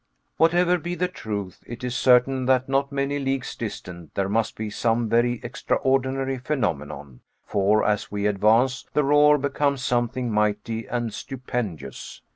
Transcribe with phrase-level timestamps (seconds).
[0.37, 4.71] Whatever be the truth, it is certain that not many leagues distant there must be
[4.71, 12.23] some very extraordinary phenomenon, for as we advance the roar becomes something mighty and stupendous.